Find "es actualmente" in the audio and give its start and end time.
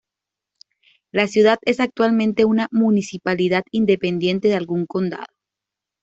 1.61-2.43